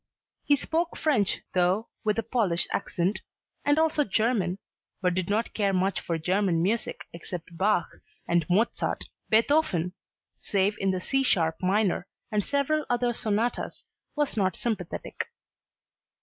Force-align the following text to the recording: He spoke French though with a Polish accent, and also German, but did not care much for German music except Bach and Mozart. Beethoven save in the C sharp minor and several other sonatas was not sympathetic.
He 0.45 0.55
spoke 0.55 0.97
French 0.97 1.41
though 1.53 1.87
with 2.03 2.17
a 2.17 2.23
Polish 2.23 2.67
accent, 2.71 3.21
and 3.63 3.77
also 3.77 4.03
German, 4.03 4.57
but 4.99 5.13
did 5.13 5.29
not 5.29 5.53
care 5.53 5.73
much 5.73 5.99
for 6.01 6.17
German 6.17 6.63
music 6.63 7.05
except 7.13 7.55
Bach 7.55 7.87
and 8.27 8.43
Mozart. 8.49 9.03
Beethoven 9.29 9.93
save 10.39 10.75
in 10.79 10.89
the 10.89 11.01
C 11.01 11.21
sharp 11.21 11.61
minor 11.61 12.07
and 12.31 12.43
several 12.43 12.83
other 12.89 13.13
sonatas 13.13 13.83
was 14.15 14.35
not 14.35 14.55
sympathetic. 14.55 15.27